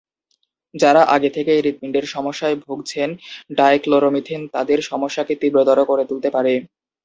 [0.73, 3.09] যারা আগে থেকেই হৃৎপিণ্ডের সমস্যায় ভুগছেন,
[3.57, 6.53] ডাইক্লোরোমিথেন তাদের সমস্যাকে তীব্রতর করে তুলতে পারে।